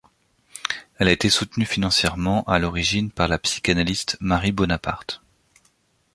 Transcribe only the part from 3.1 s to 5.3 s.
par la psychanalyste Marie Bonaparte.